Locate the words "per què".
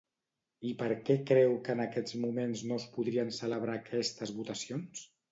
0.77-1.17